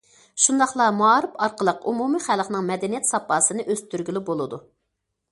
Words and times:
شۇنداقلا 0.43 0.85
مائارىپ 0.99 1.33
ئارقىلىق 1.47 1.83
ئومۇمىي 1.91 2.23
خەلقنىڭ 2.27 2.65
مەدەنىيەت 2.69 3.05
ساپاسىنى 3.09 3.67
ئۆستۈرگىلى 3.75 4.23
بولىدۇ. 4.31 4.61